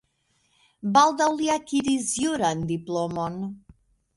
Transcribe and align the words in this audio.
Baldaŭ 0.95 1.27
li 1.41 1.51
akiris 1.57 2.09
juran 2.23 2.67
diplomon. 2.73 3.41